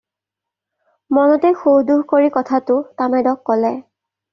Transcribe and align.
মনতে 1.19 1.53
খুঁহ-ধুঁহ 1.61 2.03
কৰি 2.15 2.35
কথাটো 2.41 2.83
তামেদক 3.01 3.51
ক'লে। 3.51 3.77